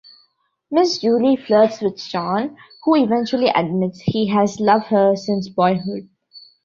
[0.71, 6.09] Miss Julie flirts with John, who eventually admits he has loved her since boyhood.